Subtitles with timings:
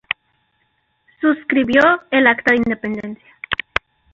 [1.19, 3.35] Suscribió el Acta de Independencia.